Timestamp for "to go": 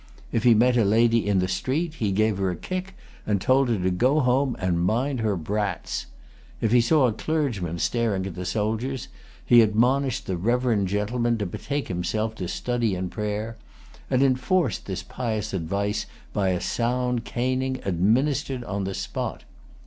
3.77-4.19